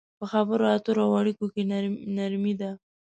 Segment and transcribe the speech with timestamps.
[0.19, 1.61] په خبرو اترو او اړيکو کې
[2.17, 2.71] نرمي ده.